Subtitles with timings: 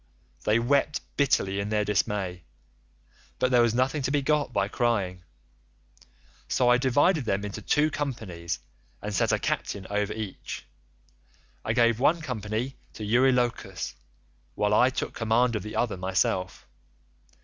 [0.45, 2.43] They wept bitterly in their dismay,
[3.37, 5.21] but there was nothing to be got by crying,
[6.47, 8.57] so I divided them into two companies
[8.99, 10.65] and set a captain over each;
[11.63, 13.93] I gave one company to Eurylochus,
[14.55, 16.65] while I took command of the other myself.